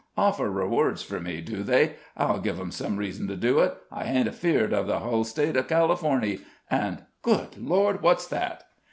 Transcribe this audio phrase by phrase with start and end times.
[0.17, 1.93] Offer rewards fur me, do they?
[2.17, 3.77] I'll give 'em some reason to do it.
[3.91, 6.39] I hain't afeard of the hull State of Californy,
[6.71, 8.01] an' Good Lord!
[8.01, 8.63] what's that?"